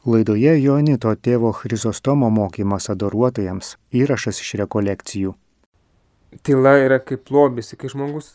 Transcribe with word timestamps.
Laidoje 0.00 0.54
Jonito 0.56 1.10
tėvo 1.12 1.50
Chrizostomo 1.52 2.30
mokymas 2.32 2.86
adoruotojams 2.88 3.74
įrašas 3.92 4.38
iš 4.40 4.54
rekolekcijų. 4.62 5.34
Tyla 6.40 6.70
yra 6.80 6.96
kaip 7.04 7.28
lobis, 7.28 7.74
kai 7.76 7.90
žmogus 7.92 8.30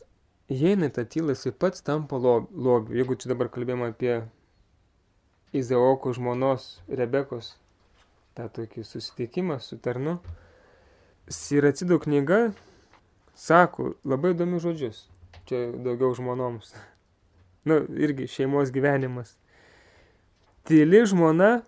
įeina 0.45 0.91
į 0.91 0.93
tą 0.93 1.07
tylą, 1.09 1.33
jisai 1.33 1.55
pats 1.57 1.81
tampa 1.81 2.19
lobiu. 2.21 2.93
Jeigu 2.93 3.17
čia 3.17 3.31
dabar 3.31 3.49
kalbėjome 3.49 3.87
apie 3.89 4.19
Izaoko 5.57 6.13
žmonos 6.13 6.83
Rebekos 6.85 7.55
tą 8.37 8.45
tokį 8.45 8.85
susitikimą 8.85 9.57
su 9.57 9.79
tarnu, 9.81 10.19
Siracido 11.25 11.97
knyga 11.97 12.51
sako 13.33 13.95
labai 14.05 14.35
įdomius 14.35 14.67
žodžius. 14.67 15.01
Čia 15.49 15.71
daugiau 15.81 16.13
žmonoms. 16.13 16.75
Na, 17.65 17.79
nu, 17.81 17.97
irgi 18.05 18.29
šeimos 18.29 18.69
gyvenimas 18.69 19.33
tyli 20.65 21.03
žmona 21.07 21.59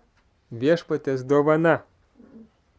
viešpatės 0.50 1.24
dovana. 1.28 1.82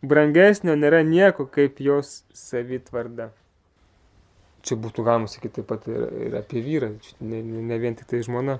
Brangesnio 0.01 0.75
nėra 0.79 1.01
nieko 1.03 1.45
kaip 1.51 1.81
jos 1.83 2.23
savitvarda. 2.35 3.31
Čia 4.63 4.75
būtų 4.79 5.03
galima 5.07 5.27
sakyti 5.31 5.59
taip 5.59 5.69
pat 5.71 5.87
ir, 5.87 6.05
ir 6.27 6.37
apie 6.39 6.61
vyrą, 6.63 6.93
ne, 7.19 7.41
ne, 7.43 7.63
ne 7.67 7.79
vien 7.79 7.95
tik 7.95 8.09
tai 8.11 8.21
žmona. 8.23 8.59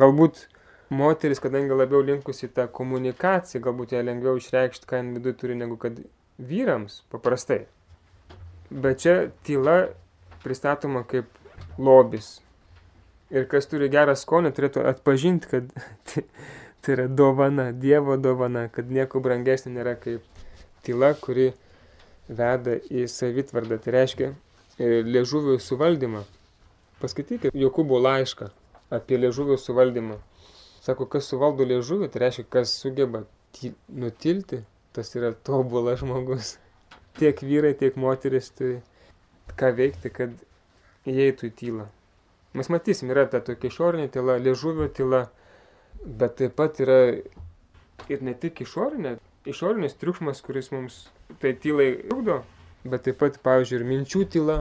Galbūt 0.00 0.46
moteris, 0.92 1.40
kadangi 1.40 1.76
labiau 1.76 2.02
linkusi 2.04 2.48
tą 2.52 2.66
komunikaciją, 2.72 3.62
galbūt 3.64 3.94
ją 3.96 4.02
lengviau 4.04 4.40
išreikšti, 4.40 4.88
ką 4.88 5.02
viduje 5.16 5.36
turi, 5.40 5.56
negu 5.60 5.76
kad 5.80 6.00
vyrams 6.38 7.02
paprastai. 7.12 7.64
Bet 8.70 9.04
čia 9.04 9.16
tyla 9.46 9.92
pristatoma 10.44 11.04
kaip 11.08 11.28
lobis. 11.78 12.38
Ir 13.32 13.48
kas 13.50 13.68
turi 13.68 13.88
gerą 13.92 14.14
skonį, 14.18 14.52
turėtų 14.54 14.84
atpažinti, 14.88 15.48
kad 15.50 16.16
Tai 16.84 16.92
yra 16.92 17.06
dovana, 17.08 17.70
Dievo 17.72 18.18
dovana, 18.20 18.66
kad 18.68 18.90
nieko 18.92 19.22
brangesnė 19.24 19.72
nėra 19.78 19.94
kaip 19.96 20.42
tyla, 20.84 21.14
kuri 21.16 21.54
veda 22.28 22.74
į 22.92 23.06
savitvardą. 23.08 23.78
Tai 23.80 23.94
reiškia 23.94 24.28
e, 24.28 25.00
liežuvių 25.08 25.56
suvaldymą. 25.64 26.20
Paskaitykite 27.00 27.56
Jokūbo 27.56 28.00
laišką 28.04 28.50
apie 28.92 29.16
liežuvių 29.22 29.56
suvaldymą. 29.60 30.18
Sako, 30.84 31.06
kas 31.08 31.30
suvaldo 31.32 31.64
liežuvį, 31.64 32.10
tai 32.12 32.26
reiškia, 32.26 32.44
kas 32.52 32.74
sugeba 32.82 33.22
nutilti, 33.88 34.60
tas 34.92 35.14
yra 35.16 35.32
tobulas 35.32 36.02
žmogus. 36.02 36.58
Tiek 37.18 37.40
vyrai, 37.40 37.72
tiek 37.78 37.96
moteris 37.96 38.50
turi 38.52 38.82
ką 39.56 39.70
veikti, 39.78 40.10
kad 40.12 40.34
įeitų 41.08 41.48
į 41.48 41.54
tylą. 41.60 41.88
Mes 42.54 42.68
matysim, 42.70 43.10
yra 43.14 43.24
ta 43.30 43.40
tokia 43.44 43.70
išorinė 43.70 44.10
tyla, 44.12 44.36
liežuvio 44.42 44.88
tyla, 44.92 45.24
bet 46.04 46.36
taip 46.40 46.56
pat 46.58 46.80
yra 46.84 46.98
ir 48.12 48.22
ne 48.24 48.34
tik 48.36 48.60
išorinė, 48.64 49.16
išorinis 49.48 49.96
triukšmas, 50.00 50.42
kuris 50.44 50.70
mums 50.72 51.04
tai 51.40 51.54
tylai 51.56 51.90
trukdo, 52.08 52.42
bet 52.84 53.06
taip 53.08 53.20
pat, 53.22 53.38
pavyzdžiui, 53.44 53.80
ir 53.80 53.86
minčių 53.88 54.24
tyla, 54.32 54.58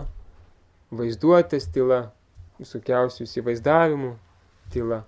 vaizduotės 0.94 1.68
tyla, 1.76 2.06
visokiausių 2.62 3.26
įsivaizdavimų 3.28 4.14
tyla. 4.74 5.04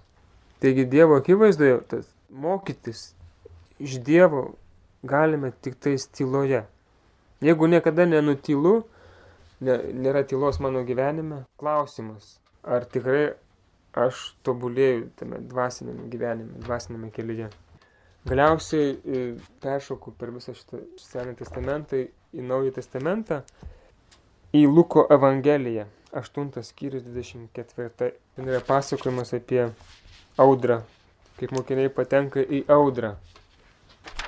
Taigi 0.63 0.85
Dievo 0.89 1.19
akivaizdoje 1.19 1.79
tas 1.91 2.07
mokytis 2.29 3.11
iš 3.79 3.99
Dievo 4.03 4.55
galime 5.03 5.51
tik 5.61 5.77
tais 5.79 6.07
tyloje. 6.07 6.63
Jeigu 7.43 7.67
niekada 7.69 8.07
nenutylu, 8.07 8.79
ne, 9.61 9.75
nėra 9.93 10.23
tylos 10.27 10.59
mano 10.63 10.81
gyvenime, 10.87 11.43
klausimas, 11.59 12.37
ar 12.63 12.87
tikrai 12.89 13.35
aš 13.95 14.31
tobulėju 14.45 15.09
tame 15.19 15.39
dvasinėme 15.49 16.09
gyvenime, 16.11 16.59
dvasinėme 16.65 17.11
kelyje. 17.15 17.49
Galiausiai 18.25 18.95
e, 18.95 19.23
peršoku 19.61 20.15
per 20.19 20.31
visą 20.33 20.55
šitą 20.57 20.81
Senąjį 20.97 21.37
testamentą 21.43 21.99
į 22.35 22.45
Naują 22.49 22.73
testamentą, 22.75 23.41
į 24.55 24.65
Luko 24.67 25.05
Evangeliją, 25.13 25.85
8 26.15 26.49
skyrius 26.63 27.03
24. 27.03 28.11
Ten 28.35 28.49
yra 28.49 28.61
pasakojimas 28.65 29.33
apie 29.37 29.67
audrą, 30.41 30.81
kaip 31.39 31.53
mokiniai 31.55 31.91
patenka 31.93 32.41
į 32.41 32.63
audrą. 32.71 33.13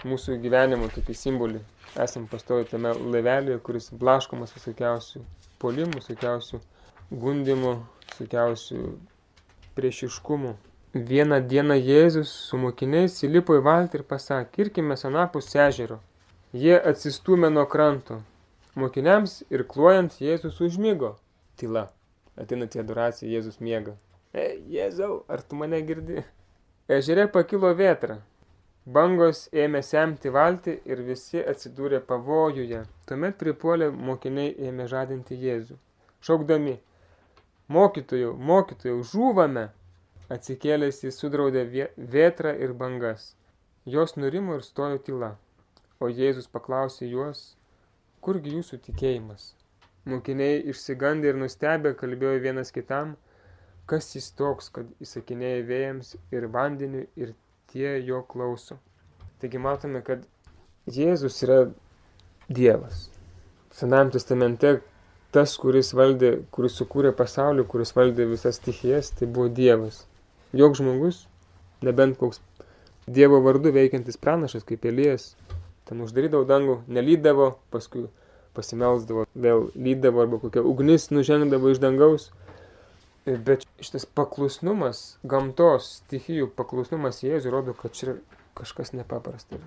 Mūsų 0.07 0.37
gyvenimo 0.43 0.91
tokį 0.93 1.15
simbolį. 1.17 1.63
Esam 1.97 2.27
pastovi 2.29 2.67
tame 2.69 2.91
laivelėje, 2.93 3.57
kuris 3.65 3.89
blaškomas 3.97 4.53
visokiausių 4.53 5.23
polimų, 5.61 6.03
visokiausių 6.03 6.59
gundimų, 7.23 7.73
visokiausių 8.11 8.81
priešiškumu. 9.77 10.55
Vieną 10.93 11.41
dieną 11.51 11.75
Jėzus 11.77 12.31
su 12.49 12.57
mokiniais 12.57 13.19
įlipo 13.27 13.57
į 13.59 13.63
valtį 13.67 13.99
ir 13.99 14.03
pasakė, 14.11 14.49
kirkime 14.55 14.97
anapus 15.09 15.53
ežero. 15.55 15.99
Jie 16.53 16.77
atsistumė 16.91 17.51
nuo 17.53 17.65
kranto. 17.69 18.21
Mokiniams 18.75 19.43
ir 19.53 19.65
kluojant 19.67 20.17
Jėzus 20.21 20.61
užmygo. 20.63 21.15
Tyla. 21.57 21.87
Atina 22.37 22.67
tie 22.67 22.81
adoracija, 22.81 23.29
Jėzus 23.29 23.59
miega. 23.59 23.95
E, 24.33 24.57
Jėzau, 24.69 25.23
ar 25.27 25.41
tu 25.41 25.57
mane 25.59 25.81
girdi? 25.85 26.23
Ežere 26.87 27.27
pakilo 27.27 27.73
vėtra. 27.75 28.19
Bangos 28.87 29.47
ėmė 29.51 29.81
semti 29.83 30.31
valtį 30.31 30.77
ir 30.87 31.01
visi 31.03 31.41
atsidūrė 31.41 31.99
pavojuje. 32.07 32.85
Tuomet 33.09 33.35
pripuolė 33.41 33.89
mokiniai 33.91 34.53
ėmė 34.69 34.85
žadinti 34.87 35.35
Jėzų. 35.41 35.75
Šaukdami, 36.23 36.77
Mokytojau, 37.67 38.31
mokytojau, 38.39 39.01
žūvame. 39.03 39.65
Atsikėlęs 40.31 41.01
jis 41.03 41.17
sudraudė 41.19 41.65
vėtrą 41.97 42.53
ir 42.63 42.71
bangas. 42.79 43.33
Jos 43.83 44.15
nurimo 44.15 44.55
ir 44.55 44.63
stojo 44.63 45.01
tyla. 45.03 45.33
O 45.99 46.07
Jėzus 46.07 46.47
paklausė 46.51 47.09
juos, 47.11 47.57
kurgi 48.23 48.55
jūsų 48.55 48.79
tikėjimas? 48.87 49.49
Mokiniai 50.07 50.61
išsigandė 50.71 51.33
ir 51.33 51.39
nustebę 51.41 51.91
kalbėjo 51.99 52.39
vienas 52.47 52.71
kitam, 52.71 53.15
kas 53.87 54.13
jis 54.15 54.31
toks, 54.39 54.71
kad 54.71 54.87
įsakinėja 55.03 55.63
vėjams 55.67 56.15
ir 56.31 56.47
vandeniu 56.53 57.03
ir 57.19 57.33
tie 57.71 57.97
jo 57.99 58.21
klauso. 58.31 58.79
Taigi 59.43 59.59
matome, 59.59 60.05
kad 60.07 60.23
Jėzus 60.87 61.43
yra 61.43 61.65
Dievas. 62.47 63.09
Senajame 63.75 64.15
testamente 64.15 64.77
tas, 65.35 65.55
kuris 65.59 65.93
valdė, 65.97 66.31
kuris 66.53 66.77
sukūrė 66.79 67.13
pasaulį, 67.15 67.65
kuris 67.69 67.93
valdė 67.95 68.27
visas 68.29 68.59
stichijas, 68.61 69.11
tai 69.15 69.27
buvo 69.27 69.49
Dievas. 69.51 70.05
Joks 70.55 70.81
žmogus, 70.81 71.25
nebent 71.83 72.17
koks 72.19 72.41
Dievo 73.07 73.39
vardu 73.43 73.71
veikiantis 73.71 74.19
pranašas, 74.19 74.65
kaip 74.67 74.85
Elijas, 74.87 75.29
ten 75.87 76.01
uždarydavo 76.03 76.43
dangų, 76.47 76.81
nelydavo, 76.91 77.53
paskui 77.71 78.07
pasimelsdavo, 78.57 79.23
vėl 79.37 79.69
lydavo 79.77 80.23
arba 80.23 80.41
kokia 80.41 80.63
ugnis 80.65 81.07
nužengdavo 81.13 81.71
iš 81.71 81.79
dangaus. 81.83 82.29
Bet 83.27 83.65
šitas 83.83 84.05
paklusnumas, 84.15 85.17
gamtos, 85.27 85.97
stichijų 86.01 86.47
paklusnumas 86.55 87.19
Jėzui 87.23 87.51
rodo, 87.51 87.75
kad 87.75 87.95
čia 87.95 88.15
kažkas 88.55 88.93
nepaprasta. 88.95 89.59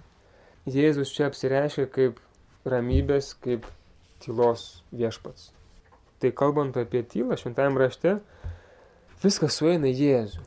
Jėzus 0.69 1.13
čia 1.13 1.29
apsireiškia 1.29 1.87
kaip 1.93 2.21
ramybės, 2.69 3.35
kaip 3.45 3.69
tylos 4.23 4.85
viešpats. 4.93 5.51
Tai 6.21 6.31
kalbant 6.37 6.77
apie 6.77 7.03
tylą 7.09 7.39
šventajame 7.41 7.81
rašte, 7.81 8.19
viskas 9.23 9.57
sueina 9.57 9.89
Jėzų. 9.89 10.45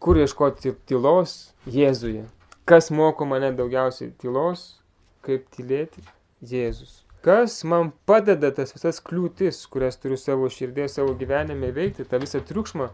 Kur 0.00 0.16
ieškoti 0.16 0.72
tylos? 0.88 1.52
Jėzuje. 1.68 2.24
Kas 2.64 2.88
moko 2.88 3.26
mane 3.28 3.50
daugiausiai 3.52 4.14
tylos? 4.20 4.80
Kaip 5.26 5.44
tylėti? 5.52 6.00
Jėzus. 6.40 7.02
Kas 7.20 7.58
man 7.68 7.90
padeda 8.08 8.48
tas 8.56 8.72
visas 8.72 9.02
kliūtis, 9.04 9.58
kurias 9.68 10.00
turiu 10.00 10.16
savo 10.16 10.48
širdėje, 10.48 10.88
savo 10.88 11.12
gyvenime 11.20 11.68
veikti, 11.76 12.06
tą 12.08 12.16
visą 12.22 12.40
triukšmą 12.40 12.86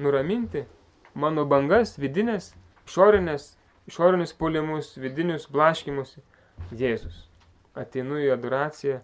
nuraminti, 0.00 0.62
mano 1.12 1.44
bangas, 1.50 1.98
vidinės, 2.00 2.54
išorinės, 2.88 3.50
išorinius 3.90 4.32
puolimus, 4.40 4.94
vidinius 4.96 5.44
blaškimus. 5.52 6.16
Jėzus. 6.72 7.26
Ateinu 7.78 8.16
į 8.24 8.32
adoraciją, 8.34 9.02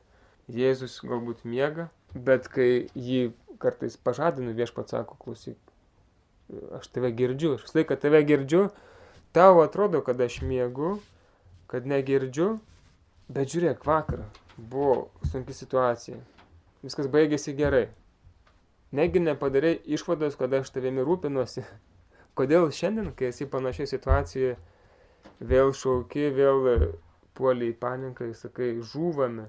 Jėzus 0.52 0.99
galbūt 1.00 1.46
miega, 1.49 1.88
bet 2.12 2.50
kai 2.52 2.91
jį 2.93 3.32
kartais 3.62 3.96
pažadinu, 3.96 4.52
viešpats 4.52 4.93
sako, 4.93 5.17
klausyk, 5.23 5.56
aš 6.76 6.91
tave 6.93 7.08
girdžiu, 7.17 7.55
aš 7.56 7.64
visą 7.64 7.79
laiką 7.79 7.96
tave 8.02 8.20
girdžiu, 8.29 8.67
tau 9.32 9.62
atrodo, 9.62 10.02
kad 10.05 10.20
aš 10.20 10.43
miegu, 10.44 10.99
kad 11.70 11.88
negirdžiu, 11.88 12.58
bet 13.32 13.55
žiūrėk, 13.55 13.87
vakar 13.88 14.26
buvo 14.58 15.08
sunki 15.31 15.56
situacija, 15.56 16.20
viskas 16.85 17.08
baigėsi 17.08 17.56
gerai. 17.56 17.88
Negi 18.94 19.25
nepadarai 19.25 19.79
išvados, 19.96 20.37
kad 20.38 20.52
aš 20.55 20.69
tavimi 20.76 21.02
rūpinuosi. 21.02 21.64
Kodėl 22.38 22.69
šiandien, 22.69 23.14
kai 23.17 23.32
esi 23.32 23.49
panašioje 23.49 23.94
situacijoje, 23.96 24.55
vėl 25.41 25.73
šauki, 25.73 26.29
vėl 26.37 26.93
puoliai 27.35 27.73
ir 27.73 28.35
sakai, 28.38 28.75
žūvame 28.93 29.49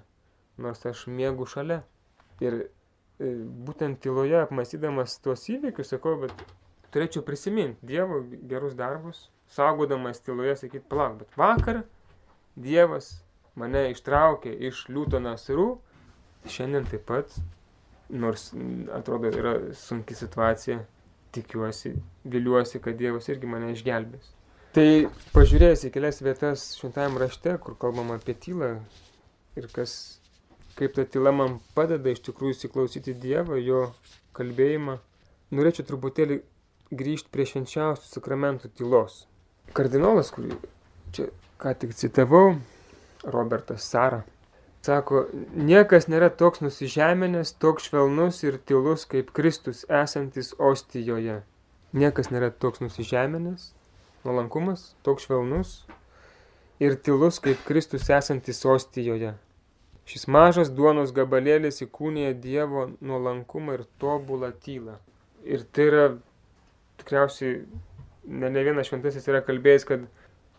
nors 0.62 0.86
aš 0.86 1.06
mėgų 1.12 1.48
šalia. 1.50 1.82
Ir 2.44 2.58
e, 2.66 2.68
būtent 3.68 4.02
tyloje 4.04 4.42
apmastydamas 4.44 5.18
tuos 5.24 5.46
įvykius, 5.52 5.94
sakau, 5.96 6.18
bet 6.26 6.46
turėčiau 6.96 7.24
prisiminti 7.28 7.88
Dievo 7.94 8.22
gerus 8.50 8.76
darbus, 8.78 9.30
saugodamas 9.52 10.24
tyloje 10.24 10.56
sakyti, 10.64 10.86
palauk, 10.90 11.22
bet 11.24 11.40
vakar 11.40 11.84
Dievas 12.56 13.18
mane 13.60 13.90
ištraukė 13.92 14.54
iš 14.70 14.86
liūto 14.92 15.20
nasrų, 15.24 15.68
šiandien 16.52 16.88
taip 16.88 17.06
pat, 17.10 17.36
nors 18.10 18.52
atrodo 18.96 19.32
yra 19.34 19.56
sunki 19.76 20.16
situacija, 20.16 20.82
tikiuosi, 21.36 21.96
viliuosi, 22.24 22.80
kad 22.84 22.98
Dievas 23.00 23.28
irgi 23.32 23.50
mane 23.50 23.74
išgelbės. 23.76 24.32
Tai 24.76 25.08
pažiūrėjęs 25.32 25.86
į 25.88 25.92
kelias 25.96 26.22
vietas 26.24 26.64
šventajame 26.80 27.22
rašte, 27.22 27.54
kur 27.64 27.78
kalbama 27.80 28.18
apie 28.20 28.36
tylą 28.36 28.74
ir 29.56 29.68
kas, 29.72 30.20
kaip 30.76 30.96
ta 30.96 31.06
tyla 31.08 31.32
man 31.36 31.60
padeda 31.78 32.12
iš 32.12 32.22
tikrųjų 32.28 32.58
įsiklausyti 32.58 33.16
Dievą, 33.20 33.58
jo 33.62 33.88
kalbėjimą, 34.36 35.00
norėčiau 35.56 35.88
truputėlį 35.88 36.42
grįžti 36.96 37.32
prie 37.32 37.48
švenčiausių 37.50 38.10
sakramentų 38.12 38.72
tylos. 38.78 39.24
Kardinolas, 39.76 40.32
kurį 40.36 40.58
čia 41.16 41.30
ką 41.62 41.74
tik 41.80 41.96
citavau, 41.98 42.58
Robertas 43.24 43.88
Sara, 43.90 44.22
sako, 44.86 45.26
niekas 45.56 46.10
nėra 46.12 46.30
toks 46.30 46.62
nusižeminęs, 46.62 47.56
toks 47.62 47.90
švelnus 47.90 48.44
ir 48.46 48.60
tylus 48.70 49.08
kaip 49.10 49.32
Kristus 49.36 49.86
esantis 49.90 50.54
ostijoje. 50.60 51.42
Niekas 51.96 52.30
nėra 52.30 52.52
toks 52.52 52.84
nusižeminęs, 52.84 53.72
nuolankumas, 54.28 54.92
toks 55.08 55.30
švelnus 55.30 55.78
ir 56.84 57.00
tylus 57.00 57.40
kaip 57.40 57.64
Kristus 57.66 58.12
esantis 58.12 58.62
ostijoje. 58.68 59.34
Šis 60.06 60.28
mažas 60.30 60.70
duonos 60.70 61.14
gabalėlis 61.16 61.82
įkūnėja 61.82 62.36
Dievo 62.38 62.86
nuolankumą 63.02 63.80
ir 63.80 63.86
tobulą 64.02 64.52
tylą. 64.62 65.00
Ir 65.46 65.64
tai 65.74 65.88
yra 65.90 66.06
tikriausiai 67.02 67.64
ne, 68.28 68.50
ne 68.50 68.64
vienas 68.66 68.90
šventasis 68.90 69.26
yra 69.30 69.42
kalbėjęs, 69.46 69.86
kad 69.90 70.04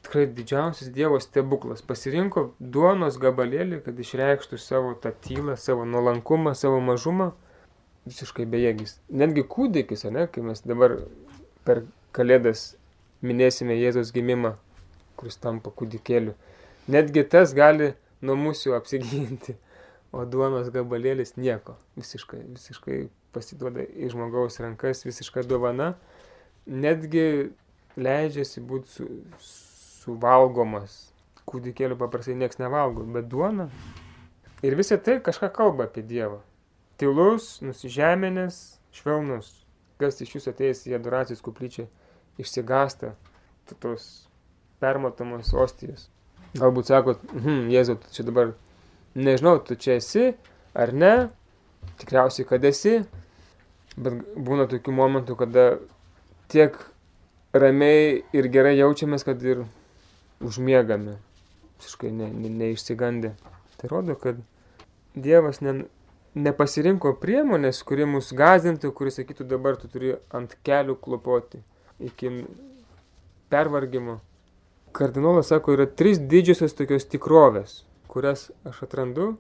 tikrai 0.07 0.27
didžiausias 0.35 0.91
Dievo 0.95 1.21
stebuklas. 1.23 1.83
Pasirinko 1.87 2.49
duonos 2.59 3.19
gabalėlį, 3.23 3.81
kad 3.87 3.99
išreikštų 4.03 4.59
savo 4.63 4.95
tą 5.03 5.13
tylą, 5.25 5.55
savo 5.59 5.87
nuolankumą, 5.87 6.55
savo 6.59 6.81
mažumą. 6.83 7.33
Visiškai 8.07 8.47
bejėgis. 8.51 9.01
Netgi 9.11 9.43
kūdikis, 9.51 10.07
ne, 10.15 10.29
kai 10.31 10.43
mes 10.47 10.63
dabar 10.63 10.95
per 11.67 11.83
kalėdas 12.15 12.77
minėsime 13.27 13.75
Jėzaus 13.75 14.13
gimimą, 14.15 14.55
kuris 15.19 15.39
tampa 15.43 15.73
kūdikėliu. 15.75 16.37
Netgi 16.91 17.25
tas 17.27 17.55
gali 17.57 17.95
nuo 18.25 18.37
mūsų 18.41 18.77
apsiginti, 18.77 19.57
o 20.15 20.25
duonos 20.29 20.71
gabalėlis 20.75 21.37
nieko. 21.37 21.77
Visiškai, 21.99 22.43
visiškai 22.57 23.01
pasiduoda 23.37 23.85
į 23.85 24.13
žmogaus 24.15 24.61
rankas, 24.63 25.05
visiška 25.05 25.45
dovana 25.47 25.95
netgi 26.67 27.53
leidžiasi 27.97 28.63
būti 28.65 28.93
su, 28.93 29.07
suvalgomas. 29.41 30.97
Kūdikėlių 31.47 31.99
paprastai 32.01 32.35
niekas 32.35 32.59
nevalgo, 32.59 33.05
bet 33.15 33.29
duona. 33.31 33.69
Ir 34.67 34.75
visą 34.79 34.99
tai 34.99 35.21
kažką 35.23 35.53
kalba 35.55 35.87
apie 35.87 36.03
Dievą. 36.03 36.41
Tylus, 36.99 37.61
nusižeminęs, 37.63 38.81
švelnus. 38.97 39.53
Kas 40.01 40.19
iš 40.25 40.35
jūsų 40.37 40.53
atėjęs 40.53 40.83
į 40.91 40.97
adoracijos 40.99 41.45
kuplyčią 41.45 41.87
išsigasta 42.43 43.15
tos 43.81 44.27
permatomos 44.83 45.53
ostijos. 45.55 46.09
Galbūt 46.57 46.89
sakot, 46.89 47.23
hm, 47.33 47.67
Jėzau, 47.73 47.99
tu 48.01 48.13
čia 48.15 48.25
dabar, 48.27 48.55
nežinau, 49.17 49.59
tu 49.65 49.77
čia 49.77 49.99
esi 50.01 50.31
ar 50.77 50.93
ne, 50.93 51.13
tikriausiai, 52.01 52.47
kad 52.49 52.65
esi, 52.69 53.01
bet 53.97 54.21
būna 54.37 54.69
tokių 54.71 54.95
momentų, 54.97 55.37
kada 55.41 55.67
tiek 56.53 56.77
ramiai 57.57 58.23
ir 58.37 58.49
gerai 58.53 58.77
jaučiamės, 58.77 59.25
kad 59.27 59.43
ir 59.45 59.65
užmiegame, 60.45 61.17
visiškai 61.81 62.13
ne, 62.13 62.29
ne, 62.33 62.53
neišsigandę. 62.61 63.33
Tai 63.81 63.93
rodo, 63.93 64.17
kad 64.21 64.41
Dievas 65.17 65.63
ne, 65.65 65.87
nepasirinko 66.37 67.15
priemonės, 67.23 67.81
kuri 67.89 68.05
mus 68.09 68.29
gazintų, 68.37 68.93
kuris 68.97 69.17
sakytų 69.17 69.49
dabar 69.49 69.79
tu 69.81 69.89
turi 69.89 70.13
ant 70.37 70.53
kelių 70.67 70.99
klopoti 71.01 71.63
iki 72.05 72.33
pervargimo. 73.53 74.21
Kardinolas 74.97 75.51
sako, 75.53 75.75
yra 75.77 75.85
trys 75.93 76.17
didžiosios 76.25 76.73
tokios 76.73 77.05
tikrovės, 77.13 77.83
kurias 78.09 78.47
aš 78.65 78.79
atrandu, 78.87 79.35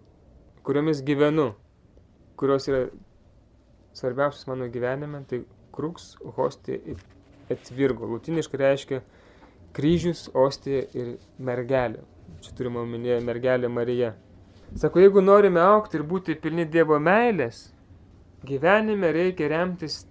kuriomis 0.67 1.01
gyvenu, 1.07 1.55
kurios 2.37 2.69
yra 2.69 2.83
svarbiausios 3.97 4.45
mano 4.51 4.69
gyvenime, 4.69 5.23
tai 5.25 5.47
kruks, 5.73 6.11
hostija 6.37 6.97
et 7.49 7.71
virgo. 7.73 8.05
Lutiniškai 8.11 8.61
reiškia 8.61 9.01
kryžius, 9.77 10.27
ostija 10.35 10.85
ir 10.93 11.17
mergelė. 11.39 12.05
Čia 12.45 12.53
turime 12.59 12.83
omenyje 12.83 13.21
mergelė 13.25 13.73
Marija. 13.73 14.13
Sako, 14.77 15.01
jeigu 15.05 15.23
norime 15.25 15.63
aukti 15.63 15.97
ir 15.97 16.05
būti 16.05 16.37
pilni 16.43 16.67
Dievo 16.69 16.99
meilės, 17.01 17.71
gyvenime 18.45 19.13
reikia 19.15 19.49
remtis 19.53 20.03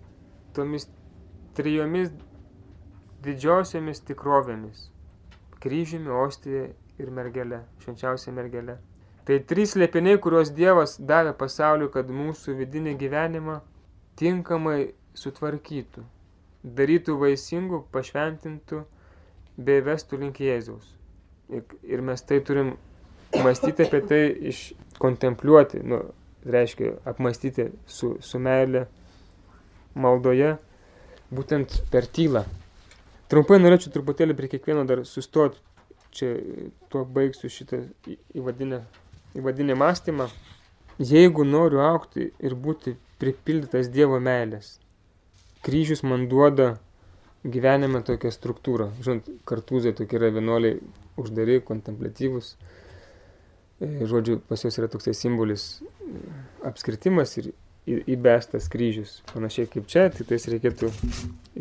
tomis 0.56 0.88
trijomis 1.54 2.10
didžiosiomis 3.26 4.02
tikrovėmis- 4.10 4.90
kryžiumi, 5.66 6.12
ostija 6.14 6.68
ir 7.02 7.12
mergelė, 7.12 7.64
švenčiausia 7.84 8.34
mergelė. 8.36 8.78
Tai 9.26 9.40
trys 9.50 9.74
lėpiniai, 9.74 10.20
kuriuos 10.22 10.52
Dievas 10.54 11.00
davė 11.02 11.34
pasauliu, 11.38 11.90
kad 11.90 12.12
mūsų 12.14 12.54
vidinį 12.60 12.94
gyvenimą 13.00 13.60
tinkamai 14.22 14.94
sutvarkytų, 15.18 16.04
darytų 16.78 17.16
vaisingų, 17.24 17.82
pašventintų, 17.94 18.84
bei 19.58 19.82
vestų 19.82 20.20
link 20.22 20.42
Jėzaus. 20.44 20.92
Ir, 21.50 22.02
mes 22.06 22.22
tai 22.26 22.40
turim 22.46 22.76
mąstyti 23.34 23.86
apie 23.86 24.02
tai, 24.10 24.22
iškontempliuoti, 24.52 25.82
nu, 25.88 26.02
reiškia 26.46 26.96
apmastyti 27.10 27.70
su, 27.90 28.16
su 28.22 28.42
meilė 28.42 28.86
maldoje, 29.98 30.56
būtent 31.34 31.80
per 31.92 32.06
tylą. 32.06 32.46
Trumpai 33.32 33.58
norėčiau 33.58 33.94
truputėlį 33.96 34.36
prie 34.38 34.50
kiekvieno 34.52 34.84
dar 34.86 35.02
sustoti, 35.10 35.58
čia 36.16 36.36
tuo 36.94 37.04
baigsiu 37.10 37.50
šitą 37.50 37.82
įvadinę, 38.38 38.84
įvadinę 39.38 39.78
mąstymą. 39.82 40.30
Jeigu 41.02 41.44
noriu 41.44 41.82
aukti 41.84 42.30
ir 42.40 42.56
būti 42.56 42.96
pripildytas 43.20 43.90
Dievo 43.92 44.22
meilės, 44.24 44.78
kryžius 45.66 46.06
man 46.08 46.30
duoda 46.32 46.76
gyvenime 47.46 48.02
tokią 48.06 48.32
struktūrą. 48.34 48.90
Žinot, 49.04 49.28
kartūzai 49.50 49.94
tokie 49.98 50.18
yra 50.20 50.32
vienuoliai 50.34 50.80
uždari, 51.22 51.60
kontemplatyvus. 51.66 52.54
E, 53.82 53.90
žodžiu, 54.08 54.40
pas 54.48 54.62
juos 54.64 54.78
yra 54.80 54.90
toksai 54.92 55.14
simbolis 55.18 55.66
e, 55.82 56.22
apskritimas 56.70 57.36
ir 57.42 57.52
įbestas 57.86 58.68
kryžius. 58.72 59.20
Panašiai 59.32 59.70
kaip 59.70 59.88
čia, 59.92 60.08
tai 60.14 60.26
tais 60.28 60.48
reikėtų 60.50 60.90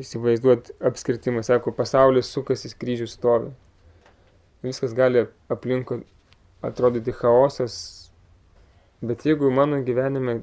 įsivaizduoti 0.00 0.76
apskritimą. 0.90 1.44
Sako, 1.44 1.74
pasaulis 1.76 2.30
sukasi, 2.32 2.72
kryžius 2.80 3.16
stovi. 3.18 3.52
Viskas 4.64 4.96
gali 4.96 5.26
aplinkui 5.52 6.02
atrodyti 6.64 7.12
chaosas, 7.12 7.76
bet 9.04 9.26
jeigu 9.28 9.50
mano 9.52 9.82
gyvenime 9.84 10.40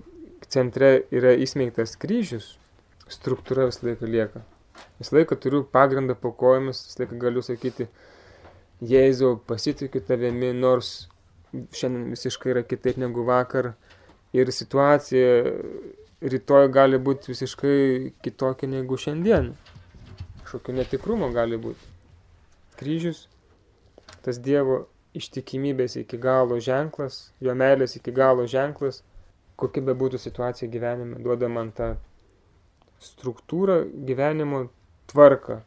centre 0.51 0.99
yra 1.09 1.33
įsmeigtas 1.41 1.97
kryžius, 1.97 2.55
struktūra 3.09 3.65
visą 3.71 3.87
laiką 3.89 4.09
lieka. 4.09 4.43
Visą 5.01 5.17
laiką 5.17 5.37
turiu 5.41 5.63
pagrindą 5.65 6.13
po 6.13 6.33
kojomis, 6.37 6.85
visą 6.85 7.03
laiką 7.03 7.21
galiu 7.21 7.45
sakyti, 7.45 7.89
Jėzau, 8.81 9.35
pasitikiu 9.45 9.99
tavimi, 10.01 10.47
nors 10.57 11.05
šiandien 11.53 12.15
visiškai 12.15 12.55
yra 12.55 12.63
kitaip 12.65 12.97
negu 12.97 13.21
vakar 13.27 13.75
ir 14.33 14.51
situacija 14.51 15.53
rytoj 16.21 16.69
gali 16.71 16.99
būti 17.01 17.31
visiškai 17.33 18.13
kitokia 18.23 18.69
negu 18.69 18.97
šiandien. 18.97 19.51
Kažkokio 20.43 20.75
netikrumo 20.77 21.31
gali 21.33 21.57
būti. 21.57 21.89
Kryžius, 22.77 23.25
tas 24.25 24.39
Dievo 24.41 24.85
ištikimybės 25.17 25.97
iki 26.01 26.17
galo 26.21 26.59
ženklas, 26.63 27.31
jo 27.41 27.55
meilės 27.57 27.97
iki 27.97 28.13
galo 28.15 28.45
ženklas, 28.47 29.01
kokia 29.59 29.83
be 29.85 29.95
būtų 29.97 30.21
situacija 30.21 30.69
gyvenime, 30.71 31.19
duoda 31.21 31.49
man 31.49 31.73
tą 31.75 31.95
struktūrą, 33.01 33.83
gyvenimo 34.07 34.67
tvarką. 35.11 35.61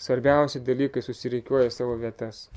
Svarbiausi 0.00 0.62
dalykai 0.64 1.02
susireikiuoja 1.04 1.72
savo 1.72 1.96
vietas. 2.00 2.48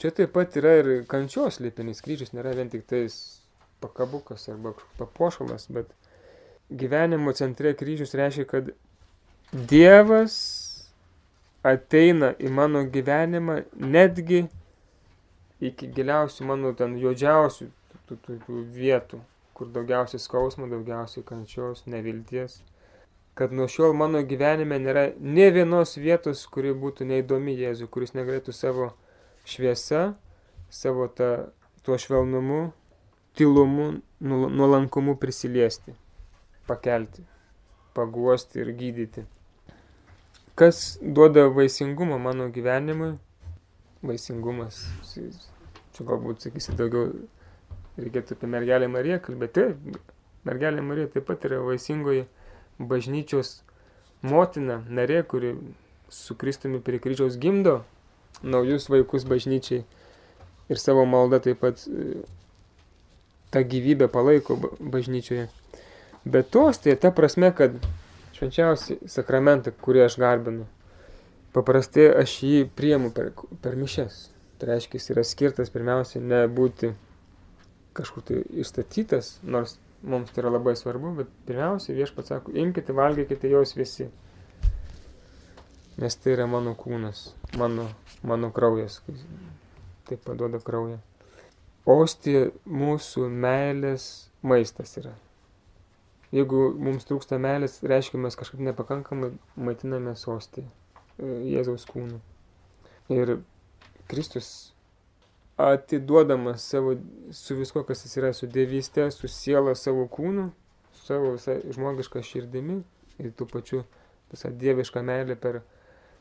Čia 0.00 0.10
taip 0.12 0.34
pat 0.34 0.56
yra 0.60 0.74
ir 0.80 0.90
kančios 1.08 1.60
lipinis 1.62 2.02
kryžius, 2.04 2.34
nėra 2.36 2.52
vien 2.56 2.68
tik 2.72 2.84
tais 2.90 3.43
pakabukas 3.84 4.48
arba 4.48 4.74
papuošalas, 4.98 5.68
bet 5.76 5.92
gyvenimo 6.72 7.36
centre 7.36 7.76
kryžius 7.76 8.16
reiškia, 8.16 8.48
kad 8.48 8.74
Dievas 9.54 10.34
ateina 11.64 12.32
į 12.42 12.50
mano 12.52 12.82
gyvenimą 12.90 13.60
netgi 13.78 14.46
iki 15.64 15.88
giliausių 15.94 16.48
mano 16.48 16.72
ten 16.76 16.96
juodžiausių 17.00 17.68
tų, 18.08 18.18
tų, 18.24 18.36
tų 18.46 18.62
vietų, 18.74 19.20
kur 19.56 19.70
daugiausiai 19.72 20.20
skausmo, 20.20 20.68
daugiausiai 20.70 21.24
kančios, 21.26 21.84
nevilties. 21.86 22.60
Kad 23.38 23.54
nuo 23.54 23.66
šiol 23.70 23.94
mano 23.98 24.20
gyvenime 24.26 24.78
nėra 24.78 25.08
ne 25.18 25.48
vienos 25.54 25.96
vietos, 25.98 26.44
kuri 26.46 26.74
būtų 26.78 27.08
neįdomi 27.10 27.56
Jėzui, 27.58 27.88
kuris 27.90 28.14
negalėtų 28.14 28.54
savo 28.54 28.92
šviesa, 29.48 30.12
savo 30.70 31.08
ta, 31.08 31.48
tuo 31.86 31.98
švelnumu, 31.98 32.68
tylumu, 33.34 34.00
nuolankumu 34.20 35.16
prisiliesti, 35.16 35.94
pakelti, 36.66 37.24
paguosti 37.94 38.62
ir 38.62 38.72
gydyti. 38.78 39.24
Kas 40.54 40.98
duoda 41.02 41.48
vaisingumą 41.50 42.18
mano 42.18 42.48
gyvenimui? 42.54 43.16
Vaisingumas. 44.04 44.84
Čia 45.94 46.06
galbūt 46.06 46.44
sakysi 46.46 46.74
daugiau 46.78 47.08
reikėtų 47.98 48.36
apie 48.36 48.50
mergelę 48.50 48.88
Mariją 48.90 49.18
kalbėti. 49.24 49.72
Mergelė 50.44 50.84
Marija 50.84 51.10
taip 51.14 51.26
pat 51.30 51.46
yra 51.48 51.62
vaisingoji 51.64 52.26
bažnyčios 52.78 53.62
motina, 54.22 54.82
narė, 54.88 55.22
kuri 55.26 55.54
su 56.12 56.36
Kristumi 56.38 56.80
prie 56.84 57.00
kryžiaus 57.02 57.38
gimdo 57.40 57.80
naujus 58.42 58.88
vaikus 58.90 59.24
bažnyčiai 59.28 59.84
ir 60.68 60.80
savo 60.80 61.04
maldą 61.08 61.40
taip 61.44 61.60
pat 61.62 61.84
tą 63.54 63.62
gyvybę 63.70 64.10
palaiko 64.12 64.58
bažnyčioje. 64.80 65.48
Bet 66.24 66.50
tos 66.50 66.80
tai 66.82 66.96
ta 66.98 67.12
prasme, 67.14 67.52
kad 67.54 67.76
švenčiausi 68.34 68.98
sakramentą, 69.10 69.72
kurį 69.84 70.04
aš 70.08 70.18
garbinu, 70.20 70.66
paprastai 71.54 72.08
aš 72.22 72.38
jį 72.42 72.62
priemu 72.76 73.12
per, 73.14 73.32
per 73.62 73.78
mišes. 73.78 74.28
Tai 74.58 74.72
reiškia, 74.72 74.98
jis 74.98 75.10
yra 75.14 75.24
skirtas 75.26 75.72
pirmiausia 75.74 76.22
nebūti 76.22 76.94
kažkur 77.94 78.26
tai 78.26 78.42
išstatytas, 78.62 79.38
nors 79.46 79.76
mums 80.02 80.32
tai 80.34 80.42
yra 80.42 80.52
labai 80.56 80.74
svarbu, 80.78 81.14
bet 81.20 81.32
pirmiausia 81.46 81.94
viešpats 81.96 82.32
sako, 82.32 82.54
imkite, 82.58 82.94
valgykite 82.96 83.50
jos 83.52 83.76
visi. 83.78 84.10
Nes 86.00 86.16
tai 86.18 86.34
yra 86.34 86.48
mano 86.50 86.74
kūnas, 86.78 87.28
mano, 87.60 87.86
mano 88.26 88.50
kraujas, 88.54 88.98
taip 90.08 90.24
paduoda 90.26 90.58
kraują. 90.64 90.98
Ostija 91.84 92.48
mūsų 92.64 93.26
meilės 93.28 94.30
maistas 94.40 94.94
yra. 94.96 95.12
Jeigu 96.34 96.70
mums 96.80 97.04
trūksta 97.06 97.36
meilės, 97.38 97.78
reiškia, 97.84 98.18
mes 98.18 98.36
kažkaip 98.40 98.62
nepakankamai 98.64 99.34
maitinamės 99.54 100.24
ostija, 100.32 100.64
e, 101.18 101.28
Jėzaus 101.52 101.84
kūnu. 101.86 102.18
Ir 103.12 103.36
Kristus 104.08 104.48
atiduodamas 105.60 106.64
savo, 106.72 106.96
su 107.30 107.54
visko, 107.60 107.84
kas 107.86 108.02
jis 108.06 108.16
yra, 108.18 108.32
su 108.34 108.48
dievystė, 108.50 109.06
su 109.12 109.28
siela, 109.30 109.76
savo 109.78 110.08
kūnu, 110.10 110.48
savo 111.04 111.34
visą 111.36 111.60
žmogišką 111.76 112.24
širdimi 112.24 112.80
ir 113.20 113.30
tų 113.36 113.46
pačių 113.52 113.84
visą 114.32 114.50
dievišką 114.58 115.04
meilę 115.06 115.36
per, 115.38 115.60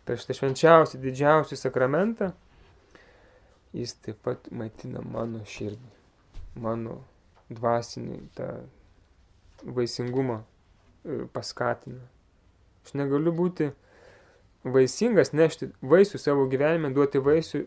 per 0.05 0.19
šitą 0.21 0.37
švenčiausią, 0.41 1.01
didžiausią 1.01 1.57
sakramentą, 1.57 2.33
jis 3.73 3.95
taip 4.05 4.21
pat 4.25 4.49
maitina 4.53 5.01
mano 5.05 5.41
širdį, 5.49 5.91
mano 6.61 6.99
dvasinį 7.53 8.19
tą 8.37 8.49
vaisingumą 9.63 10.41
e, 10.41 11.23
paskatina. 11.33 12.03
Aš 12.83 12.95
negaliu 12.99 13.33
būti 13.35 13.71
vaisingas, 14.63 15.33
nešti 15.35 15.71
vaisių 15.81 16.19
savo 16.21 16.45
gyvenime, 16.51 16.91
duoti 16.93 17.21
vaisių 17.23 17.63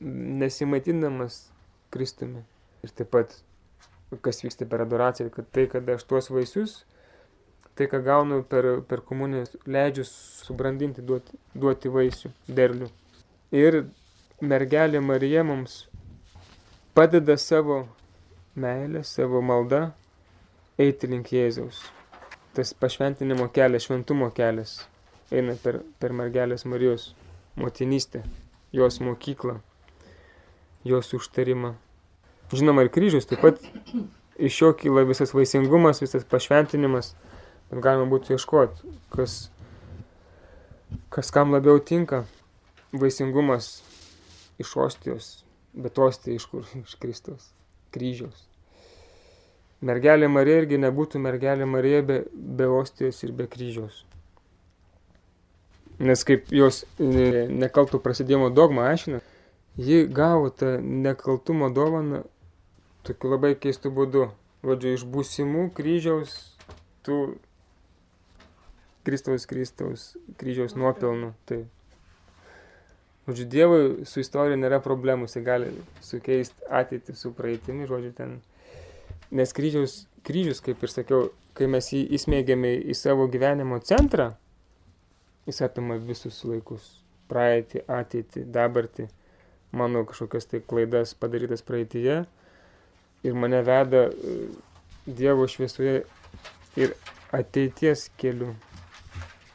nesimaitindamas 0.00 1.42
Kristumi. 1.90 2.44
Ir 2.86 2.92
taip 2.96 3.10
pat, 3.12 3.34
kas 4.24 4.44
vyksta 4.44 4.68
per 4.70 4.86
adoraciją, 4.86 5.30
kad 5.34 5.50
tai, 5.52 5.66
kad 5.70 5.88
aš 5.90 6.06
tuos 6.08 6.30
vaisius, 6.32 6.80
tai, 7.76 7.88
ką 7.90 8.00
gaunu 8.06 8.40
per, 8.46 8.68
per 8.88 9.02
komuniją, 9.06 9.46
leidžiu 9.68 10.06
subrandinti, 10.08 11.04
duoti, 11.04 11.36
duoti 11.54 11.92
vaisių, 11.92 12.32
derlių. 12.48 12.88
Ir 13.56 13.82
mergelė 14.40 15.00
Marija 15.00 15.44
mums 15.44 15.84
padeda 16.94 17.36
savo 17.38 17.84
meilę, 18.56 19.04
savo 19.04 19.40
maldą 19.44 19.90
eiti 20.80 21.10
link 21.10 21.32
Jėzaus. 21.32 21.84
Tas 22.56 22.74
pašventinimo 22.74 23.48
kelias, 23.54 23.86
šventumo 23.86 24.30
kelias 24.34 24.80
eina 25.30 25.54
per, 25.62 25.82
per 26.02 26.12
mergelės 26.16 26.66
Marijos 26.66 27.12
motinystę, 27.60 28.24
jos 28.72 29.00
mokyklą 29.00 29.60
jos 30.84 31.14
užtarimą. 31.14 31.74
Žinoma, 32.52 32.84
ir 32.84 32.90
kryžius 32.90 33.28
taip 33.28 33.42
pat 33.44 33.60
iš 34.40 34.60
jo 34.62 34.72
kyla 34.74 35.04
visas 35.06 35.34
vaisingumas, 35.36 36.00
visas 36.02 36.24
pašventinimas, 36.26 37.12
bet 37.70 37.82
galima 37.84 38.08
būtų 38.10 38.34
ieškoti, 38.34 38.94
kas, 39.12 39.36
kas 41.12 41.30
kam 41.34 41.54
labiau 41.54 41.78
tinka. 41.78 42.24
Vaisingumas 42.90 43.84
iš 44.60 44.76
ostijos, 44.84 45.30
bet 45.72 45.98
ostija 45.98 46.36
iš 46.36 46.46
kur? 46.50 46.68
Iš 46.86 46.94
Kristaus, 47.00 47.50
kryžiaus. 47.94 48.46
Mergelė 49.80 50.28
Marija 50.28 50.60
irgi 50.60 50.76
nebūtų 50.76 51.20
mergelė 51.24 51.64
Marija 51.64 52.02
be, 52.04 52.22
be 52.34 52.66
ostijos 52.68 53.22
ir 53.24 53.32
be 53.32 53.46
kryžiaus. 53.48 54.02
Nes 56.00 56.24
kaip 56.24 56.48
jos 56.52 56.82
nekaltų 57.00 58.00
prasidėjimo 58.04 58.50
dogma 58.52 58.90
aiškina, 58.90 59.20
ji 59.80 60.04
gavo 60.08 60.50
tą 60.52 60.78
nekaltumo 60.80 61.70
dovaną 61.72 62.22
tokiu 63.04 63.32
labai 63.34 63.54
keistu 63.56 63.92
būdu. 63.92 64.30
Vadžiu, 64.60 64.92
iš 64.92 65.06
būsimų 65.08 65.70
kryžiaus 65.76 66.34
tų 67.06 67.20
Kristaus 69.08 69.46
Kristaus 69.48 70.02
kryžiaus 70.40 70.76
nuopelnų. 70.76 71.32
Tai. 71.48 71.62
Žodžiu, 73.28 73.46
Dievui 73.52 74.06
su 74.08 74.22
istorija 74.22 74.56
nėra 74.56 74.80
problemų, 74.82 75.28
jis 75.28 75.44
gali 75.44 75.70
sukeisti 76.04 76.64
ateitį 76.72 77.14
su 77.18 77.32
praeitimi, 77.36 77.88
žodžiu, 77.88 78.14
ten. 78.16 78.38
Nes 79.30 79.52
kryžiaus, 79.54 80.06
kryžius, 80.26 80.62
kaip 80.64 80.80
ir 80.82 80.90
sakiau, 80.90 81.28
kai 81.54 81.68
mes 81.70 81.92
jį 81.92 82.00
įsmėgiame 82.16 82.72
į 82.90 82.96
savo 82.98 83.28
gyvenimo 83.30 83.78
centrą, 83.84 84.32
jis 85.46 85.60
apima 85.66 85.98
visus 86.00 86.40
laikus. 86.48 86.96
Praeitį, 87.30 87.84
ateitį, 87.86 88.42
dabartį 88.50 89.06
mano 89.70 90.02
kažkokias 90.08 90.48
tai 90.50 90.60
klaidas 90.66 91.14
padarytas 91.14 91.62
praeitie 91.62 92.24
ir 93.22 93.34
mane 93.34 93.62
veda 93.62 94.08
e, 94.08 94.34
Dievo 95.06 95.46
šviesoje 95.48 96.02
ir 96.76 96.92
ateities 97.34 98.08
keliu. 98.20 98.52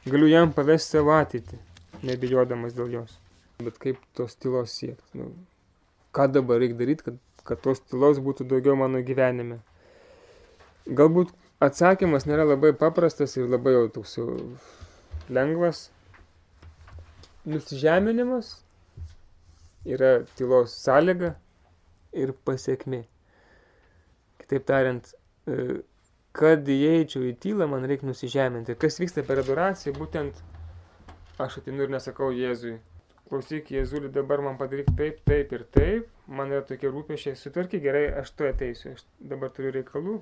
Galiu 0.06 0.28
jam 0.28 0.52
pavesti 0.56 0.98
savo 0.98 1.14
ateitį, 1.16 1.60
nebijodamas 2.04 2.76
dėl 2.78 2.96
jos. 3.00 3.20
Bet 3.64 3.78
kaip 3.80 4.02
tos 4.18 4.36
tylos 4.36 4.74
siekti? 4.76 5.20
Nu, 5.20 5.30
ką 6.16 6.28
dabar 6.32 6.60
reikia 6.60 6.80
daryti, 6.82 7.06
kad, 7.08 7.20
kad 7.48 7.62
tos 7.64 7.80
tylos 7.88 8.20
būtų 8.24 8.48
daugiau 8.52 8.76
mano 8.80 9.00
gyvenime? 9.06 9.62
Galbūt 10.86 11.32
atsakymas 11.64 12.28
nėra 12.28 12.46
labai 12.46 12.74
paprastas 12.78 13.38
ir 13.40 13.48
labai 13.50 13.78
jau 13.78 13.88
toks 14.00 14.18
jau 14.20 14.28
lengvas. 15.32 15.90
Nusižeminimas 17.46 18.52
yra 19.86 20.26
tylos 20.36 20.76
sąlyga 20.84 21.36
ir 22.14 22.34
pasiekmi. 22.46 23.04
Kitaip 24.42 24.66
tariant, 24.68 25.14
e, 25.48 25.80
kad 26.36 26.68
įeičiau 26.68 27.24
į 27.30 27.36
tylą, 27.42 27.70
man 27.72 27.86
reikia 27.88 28.10
nusižeminti. 28.10 28.76
Kas 28.80 29.00
vyksta 29.00 29.24
per 29.26 29.42
adoraciją, 29.42 29.96
būtent 29.96 30.42
aš 31.42 31.62
atinu 31.62 31.86
ir 31.86 31.94
nesakau 31.94 32.32
Jėzui. 32.36 32.76
Klausyk, 33.30 33.72
Jėzuli, 33.74 34.12
dabar 34.14 34.44
man 34.46 34.60
padaryk 34.60 34.92
taip, 34.98 35.24
taip 35.26 35.54
ir 35.58 35.66
taip, 35.74 36.10
man 36.30 36.54
yra 36.54 36.62
tokie 36.68 36.92
rūpešiai, 36.94 37.34
sutvarky 37.40 37.80
gerai, 37.82 38.06
aš 38.22 38.36
tu 38.38 38.46
ateisiu, 38.46 38.94
aš 38.94 39.06
dabar 39.18 39.50
turiu 39.54 39.74
reikalų. 39.80 40.20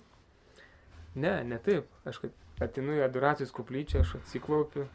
Ne, 1.20 1.36
ne 1.46 1.60
taip, 1.62 1.90
aš 2.08 2.22
atinu 2.64 2.96
į 3.02 3.04
adoracijos 3.04 3.52
kuplyčią, 3.54 4.06
aš 4.06 4.16
atsiklaupiu, 4.22 4.88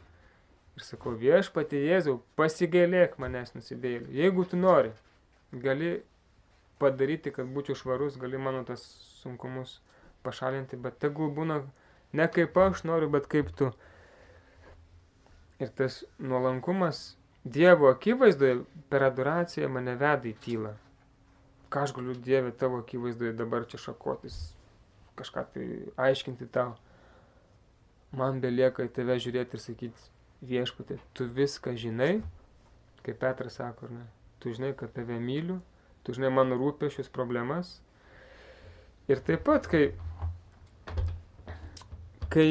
Ir 0.79 0.85
sakau, 0.87 1.11
viešpati 1.19 1.75
Jėzau, 1.83 2.21
pasigailėk 2.39 3.17
manęs 3.19 3.49
nusidėliu. 3.51 4.13
Jeigu 4.15 4.45
tu 4.47 4.55
nori, 4.55 4.93
gali 5.51 5.89
padaryti, 6.79 7.33
kad 7.35 7.49
būčiau 7.51 7.75
švarus, 7.75 8.15
gali 8.21 8.39
mano 8.39 8.61
tas 8.63 8.85
sunkumus 9.19 9.81
pašalinti, 10.23 10.79
bet 10.79 10.95
tegul 11.03 11.33
būna 11.35 11.57
ne 12.15 12.27
kaip 12.31 12.55
aš 12.63 12.85
noriu, 12.87 13.09
bet 13.11 13.27
kaip 13.27 13.51
tu. 13.59 13.73
Ir 15.59 15.73
tas 15.75 16.05
nuolankumas 16.23 17.17
Dievo 17.43 17.87
akivaizdoje 17.89 18.63
per 18.89 19.03
adoraciją 19.07 19.69
mane 19.71 19.95
veda 19.95 20.27
į 20.27 20.35
tylą. 20.43 20.73
Ką 21.71 21.85
aš 21.85 21.93
galiu 21.95 22.15
Dieve 22.17 22.51
tavo 22.51 22.81
akivaizdoje 22.81 23.35
dabar 23.37 23.67
čia 23.69 23.79
šakotis, 23.79 24.37
kažką 25.19 25.43
tai 25.53 25.65
aiškinti 26.07 26.49
tau. 26.51 26.73
Man 28.11 28.41
belieka 28.41 28.83
į 28.83 28.91
tave 28.93 29.19
žiūrėti 29.21 29.55
ir 29.55 29.63
sakyti, 29.63 30.09
viešpatė, 30.49 30.97
tu 31.13 31.27
viską 31.29 31.75
žinai, 31.77 32.23
kaip 33.05 33.19
Petras 33.21 33.59
sako, 33.59 33.87
ne, 33.93 34.05
tu 34.41 34.51
žinai, 34.55 34.73
kad 34.75 34.91
tave 34.95 35.19
myliu, 35.21 35.59
tu 36.03 36.15
žinai 36.17 36.31
mano 36.33 36.57
rūpešius 36.59 37.11
problemas. 37.13 37.77
Ir 39.09 39.21
taip 39.25 39.45
pat, 39.45 39.69
kai, 39.69 39.91
kai 42.33 42.47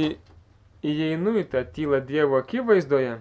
įeinu 0.87 1.35
į 1.43 1.49
tą 1.53 1.65
tylą 1.75 2.01
Dievo 2.07 2.39
akivaizdoje, 2.39 3.19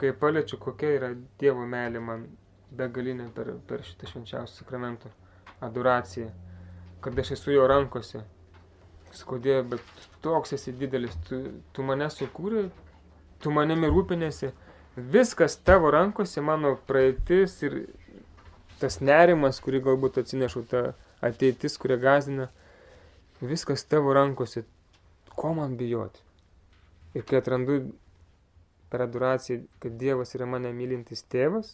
kai 0.00 0.12
paliečiu, 0.12 0.58
kokia 0.62 0.94
yra 0.98 1.10
Dievo 1.40 1.66
meilė 1.70 2.02
man 2.02 2.26
begalinė 2.74 3.28
per, 3.34 3.52
per 3.68 3.84
šitą 3.86 4.10
švenčiausią 4.10 4.60
sakramentą 4.60 5.10
adoraciją, 5.64 6.30
kad 7.04 7.18
aš 7.18 7.34
esu 7.38 7.54
jo 7.54 7.66
rankose. 7.70 8.24
Dieve, 9.14 9.62
bet 9.76 10.06
toks 10.24 10.56
esi 10.56 10.72
didelis, 10.74 11.14
tu, 11.28 11.36
tu 11.70 11.84
mane 11.86 12.08
sukūrė, 12.10 12.64
tu 13.38 13.52
manimi 13.54 13.86
rūpinėsi, 13.86 14.50
viskas 14.96 15.54
tavo 15.62 15.92
rankose, 15.94 16.42
mano 16.42 16.74
praeitis 16.88 17.60
ir 17.62 17.76
tas 18.80 18.98
nerimas, 18.98 19.60
kurį 19.62 19.84
galbūt 19.86 20.18
atsinešu, 20.24 20.64
ta 20.66 20.82
ateitis, 21.22 21.78
kuria 21.78 22.00
gazina, 22.02 22.48
viskas 23.38 23.86
tavo 23.86 24.16
rankose, 24.18 24.64
ko 25.30 25.54
man 25.54 25.78
bijoti. 25.78 26.18
Ir 27.14 27.22
kai 27.22 27.38
atrandu 27.38 27.84
per 28.94 29.02
adoraciją, 29.02 29.64
kad 29.82 29.96
Dievas 29.98 30.36
yra 30.36 30.46
mane 30.46 30.70
mylintis 30.70 31.24
tėvas, 31.26 31.72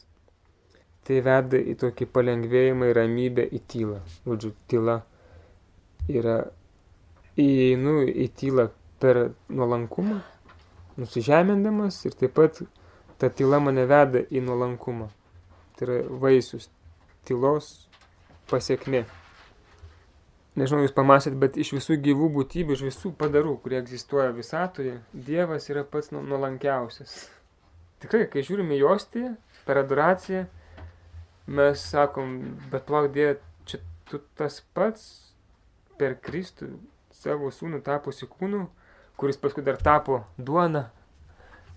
tai 1.04 1.18
veda 1.20 1.58
į 1.60 1.74
tokį 1.82 2.06
palengvėjimą 2.14 2.88
ir 2.88 2.96
ramybę 2.96 3.44
į 3.44 3.60
tylą. 3.68 3.98
Žodžiu, 4.24 4.54
tyla 4.72 4.94
yra 6.08 6.38
įeinu 7.36 8.06
į 8.08 8.30
tylą 8.40 8.70
per 9.04 9.20
nuolankumą, 9.52 10.16
nusižemindamas 10.96 12.00
ir 12.08 12.16
taip 12.22 12.38
pat 12.40 12.62
ta 13.20 13.28
tyla 13.28 13.60
mane 13.60 13.84
veda 13.84 14.24
į 14.24 14.40
nuolankumą. 14.48 15.12
Tai 15.76 15.90
yra 15.90 16.00
vaisius 16.24 16.70
tylos 17.28 17.68
pasiekmė 18.48 19.04
nežinau, 20.60 20.84
jūs 20.84 20.94
pamastėt, 20.94 21.36
bet 21.40 21.56
iš 21.60 21.72
visų 21.76 21.96
gyvų 22.04 22.28
būtybių, 22.36 22.76
iš 22.76 22.84
visų 22.86 23.12
padarų, 23.20 23.56
kurie 23.64 23.80
egzistuoja 23.80 24.30
visatoje, 24.36 24.98
Dievas 25.12 25.68
yra 25.72 25.84
pats 25.88 26.12
nu, 26.14 26.22
nuolankiausias. 26.26 27.16
Tikrai, 28.00 28.26
kai 28.32 28.44
žiūrime 28.46 28.78
į 28.78 28.86
ostį, 28.92 29.24
per 29.66 29.82
adoraciją, 29.82 30.46
mes 31.50 31.82
sakom, 31.92 32.38
bet 32.72 32.86
plauk 32.88 33.10
Dieve, 33.16 33.40
čia 33.68 33.82
tu 34.08 34.22
tas 34.38 34.60
pats 34.76 35.04
per 36.00 36.16
Kristų 36.22 36.70
savo 37.12 37.50
sūnų 37.52 37.82
tapusi 37.84 38.28
kūnų, 38.30 38.64
kuris 39.20 39.40
paskui 39.40 39.64
dar 39.66 39.76
tapo 39.80 40.22
duona 40.38 40.86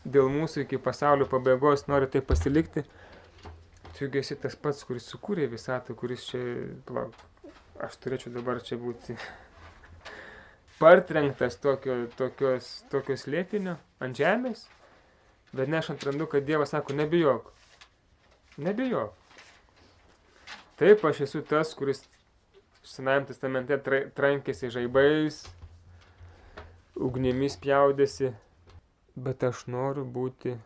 dėl 0.04 0.30
mūsų 0.32 0.64
iki 0.64 0.80
pasaulio 0.84 1.28
pabaigos, 1.32 1.88
nori 1.88 2.10
tai 2.12 2.22
pasilikti. 2.24 2.86
Tu 3.94 4.10
esi 4.20 4.36
tas 4.40 4.56
pats, 4.60 4.84
kuris 4.88 5.06
sukūrė 5.12 5.46
visatą, 5.52 5.96
kuris 5.96 6.26
čia, 6.28 6.42
plauk, 6.88 7.14
aš 7.82 7.98
turėčiau 8.04 8.34
dabar 8.36 8.62
čia 8.64 8.78
būti 8.82 9.16
partrenktas 10.82 11.58
tokio, 11.64 12.04
tokios, 12.20 12.84
tokios 12.92 13.26
lėtinio 13.28 13.78
ant 14.04 14.18
žemės, 14.18 14.68
bet 15.54 15.72
ne 15.72 15.80
aš 15.80 15.94
atrandu, 15.96 16.28
kad 16.30 16.46
Dievas 16.46 16.74
sako, 16.76 16.96
nebijok, 16.98 17.52
nebijok. 18.58 19.14
Taip, 20.78 21.06
aš 21.06 21.24
esu 21.28 21.44
tas, 21.46 21.74
kuris 21.78 22.04
Senajam 22.84 23.24
testamente 23.30 23.78
tra 23.80 24.02
trankėsi 24.12 24.68
žaibais, 24.74 25.38
ugnimis 27.00 27.56
pjaudėsi, 27.64 28.34
bet 29.16 29.46
aš 29.48 29.64
noriu 29.72 30.04
būti, 30.04 30.58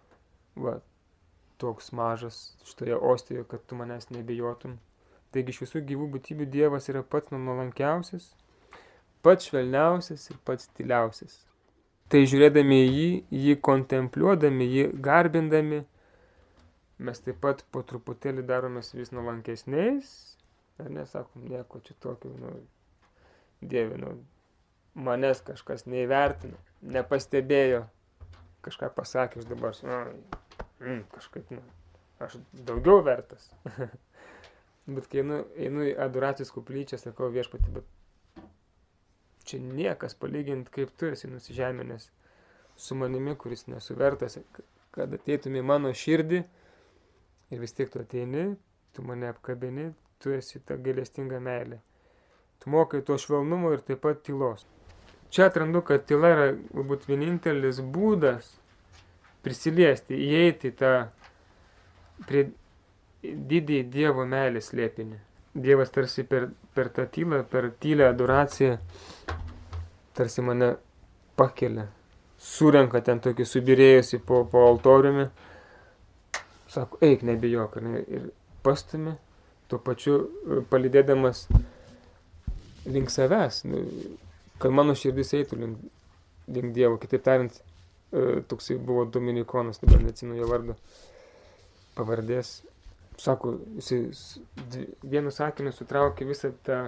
va, 0.57 0.79
toks 1.61 1.91
mažas 1.93 2.39
šitoje 2.65 2.97
ostijoje, 2.97 3.45
kad 3.51 3.65
tu 3.69 3.77
manęs 3.77 4.09
nebijotum. 4.09 4.79
Taigi 5.35 5.53
iš 5.53 5.61
visų 5.65 5.83
gyvų 5.89 6.07
būtybių 6.15 6.47
Dievas 6.51 6.87
yra 6.91 7.03
pats 7.03 7.33
nuolankiausias, 7.33 8.29
pats 9.25 9.49
švelniausias 9.49 10.29
ir 10.31 10.39
pats 10.47 10.69
tyliausias. 10.77 11.41
Tai 12.07 12.21
žiūrėdami 12.23 12.77
į 12.85 12.87
jį, 12.87 13.09
jį 13.43 13.55
kontempliuodami, 13.67 14.69
jį 14.71 14.85
garbindami, 15.03 15.81
mes 17.03 17.19
taip 17.25 17.41
pat 17.43 17.65
po 17.71 17.83
truputėlį 17.83 18.45
daromės 18.47 18.93
vis 18.95 19.11
nuolankesniais, 19.11 20.13
ar 20.79 20.89
nesakom 20.93 21.49
nieko 21.51 21.83
čia 21.83 21.97
tokio, 21.99 22.31
nu, 22.39 22.55
Dieve, 23.59 23.97
nu, 23.97 24.13
manęs 24.95 25.41
kažkas 25.43 25.87
neįvertino, 25.89 26.57
nepastebėjo, 26.95 27.83
kažką 28.65 28.91
pasakė, 28.95 29.41
aš 29.41 29.49
dabar, 29.49 29.75
nu, 29.83 30.01
mm, 30.79 31.01
kažkaip, 31.15 31.51
nu, 31.51 31.63
aš 32.23 32.39
daugiau 32.53 33.01
vertas. 33.03 33.51
Bet 34.87 35.09
kai 35.11 35.19
einu, 35.19 35.41
einu 35.59 35.83
į 35.89 35.95
adoracijos 35.99 36.53
kuplyčią, 36.55 36.99
sakau 37.01 37.27
viešpati, 37.33 37.73
bet 37.75 38.43
čia 39.47 39.59
niekas 39.59 40.15
palyginti, 40.19 40.71
kaip 40.71 40.93
tu 40.99 41.09
esi 41.11 41.27
nusižeminęs 41.27 42.07
su 42.77 42.95
manimi, 42.95 43.35
kuris 43.35 43.65
nesuvertas, 43.67 44.37
kad 44.95 45.13
ateitum 45.17 45.57
į 45.59 45.63
mano 45.65 45.91
širdį 45.95 46.39
ir 47.51 47.63
vis 47.63 47.75
tiek 47.75 47.91
tu 47.91 47.99
ateini, 48.03 48.53
tu 48.95 49.03
mane 49.03 49.27
apkabini, 49.31 49.91
tu 50.23 50.31
esi 50.35 50.61
ta 50.63 50.77
galestinga 50.79 51.39
meilė. 51.43 51.79
Tu 52.63 52.71
mokai 52.73 53.03
to 53.05 53.17
švelnumo 53.21 53.73
ir 53.75 53.83
taip 53.85 54.01
pat 54.05 54.23
tylos. 54.25 54.65
Čia 55.29 55.49
atrandu, 55.49 55.83
kad 55.85 56.07
tyla 56.07 56.31
yra 56.33 56.47
galbūt 56.71 57.05
vienintelis 57.09 57.81
būdas 57.83 58.53
prisiliesti, 59.45 60.15
įeiti 60.15 60.71
tą 60.79 60.93
prie 62.27 62.47
didįjį 63.49 63.83
Dievo 63.93 64.25
meilės 64.29 64.71
slėpinį. 64.71 65.19
Dievas 65.57 65.89
tarsi 65.93 66.23
per, 66.27 66.49
per 66.77 66.91
tą 66.93 67.07
tylą, 67.09 67.41
per 67.49 67.71
tylę 67.81 68.11
adoraciją, 68.11 68.77
tarsi 70.17 70.43
mane 70.45 70.75
pakelia, 71.37 71.87
surenka 72.37 73.01
ten 73.01 73.21
tokį 73.23 73.45
subirėjusi 73.45 74.19
po, 74.25 74.43
po 74.51 74.67
altoriumi, 74.69 75.27
sako, 76.69 76.99
eik, 77.05 77.25
nebijok, 77.25 77.79
ne, 77.81 78.03
ir 78.05 78.29
pastumi, 78.65 79.15
tuo 79.67 79.79
pačiu 79.83 80.19
e, 80.19 80.61
palidėdamas 80.69 81.47
link 82.87 83.11
savęs, 83.11 83.63
nu, 83.67 83.81
kad 84.61 84.73
mano 84.73 84.95
širdis 84.97 85.33
eitų 85.37 85.59
link, 85.61 85.83
link 86.53 86.73
Dievo. 86.75 86.97
Kitaip 87.01 87.25
tariant, 87.25 87.59
e, 88.11 88.41
toksai 88.47 88.77
buvo 88.77 89.05
Dominikonas, 89.11 89.81
dabar 89.83 90.05
neatsinu 90.05 90.37
jo 90.37 90.47
vardo 90.49 90.77
pavardės, 91.97 92.59
sako, 93.17 93.57
jis 93.81 94.39
vienu 95.03 95.33
sakiniu 95.33 95.73
sutraukė 95.75 96.27
visą 96.29 96.53
tą 96.65 96.81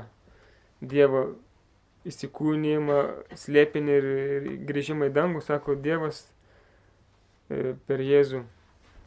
Dievo 0.79 1.25
įsikūnymą, 2.07 2.99
slėpinį 3.35 3.95
ir, 3.99 4.05
ir 4.35 4.45
grįžimą 4.69 5.09
į 5.09 5.15
dangų, 5.17 5.41
sako, 5.43 5.75
Dievas 5.75 6.21
e, 7.51 7.73
per 7.89 7.99
Jėzų 7.99 8.45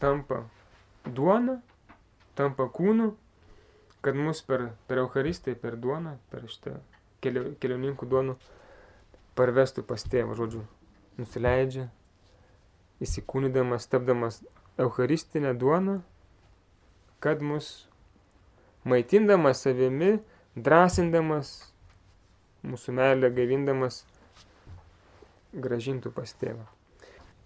tampa 0.02 0.42
duona, 1.06 1.60
tampa 2.36 2.68
kūnu, 2.68 3.14
kad 4.04 4.18
mus 4.18 4.42
per, 4.44 4.68
per 4.90 5.00
Eucharistiją, 5.06 5.56
per 5.62 5.78
duoną, 5.80 6.18
per 6.30 6.44
šitą 6.50 6.76
kelio, 7.24 7.52
kelioninkų 7.62 8.08
duonų 8.12 8.36
parvestų 9.38 9.86
pas 9.88 10.04
tėvą, 10.04 10.36
žodžiu, 10.36 10.66
nusileidžia, 11.16 11.88
įsikūnydamas, 13.02 13.88
tapdamas 13.88 14.42
Eucharistinę 14.80 15.54
duoną, 15.58 16.00
kad 17.22 17.42
mus 17.44 17.86
maitindamas 18.88 19.62
savimi, 19.62 20.16
drąsindamas, 20.58 21.54
mūsų 22.66 22.94
meilę 22.98 23.30
gaivindamas, 23.34 24.02
gražintų 25.54 26.12
pas 26.14 26.34
tėvą. 26.40 26.66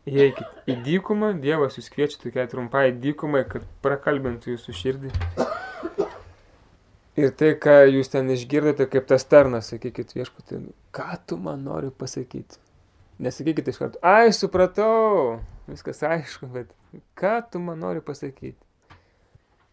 Įeikit 0.06 0.70
į 0.70 0.76
dykumą, 0.86 1.32
Dievas 1.42 1.80
jūs 1.80 1.88
kviečia 1.90 2.20
tokiai 2.22 2.46
trumpai 2.50 2.92
dykumai, 2.94 3.42
kad 3.50 3.64
prakalbintų 3.82 4.54
jūsų 4.54 4.74
širdį. 4.80 5.10
Ir 7.16 7.32
tai, 7.32 7.54
ką 7.58 7.78
jūs 7.88 8.12
ten 8.12 8.28
išgirdote, 8.30 8.86
kaip 8.92 9.08
tas 9.08 9.24
tarnas, 9.26 9.72
sakykit 9.72 10.12
viešpatį, 10.14 10.60
ką 10.94 11.08
tu 11.26 11.40
man 11.40 11.64
nori 11.66 11.90
pasakyti. 11.90 12.60
Nesakykite 13.24 13.72
iš 13.72 13.80
karto, 13.80 14.00
ai, 14.04 14.28
supratau, 14.36 15.40
viskas 15.66 16.04
aišku, 16.04 16.50
bet 16.52 16.70
ką 17.18 17.38
tu 17.50 17.62
man 17.64 17.80
nori 17.80 18.04
pasakyti. 18.04 18.65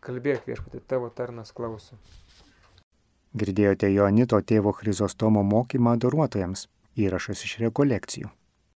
Kalbėk 0.04 0.48
viešpatį, 0.50 0.84
tavo 0.88 1.08
tarnas 1.16 1.54
klauso. 1.56 1.96
Girdėjote 3.34 3.88
Joanito 3.90 4.40
tėvo 4.44 4.74
Chrizostomo 4.78 5.44
mokymą 5.48 5.96
daruotojams. 6.04 6.68
Įrašas 7.00 7.46
iš 7.48 7.58
rekolekcijų. 7.64 8.30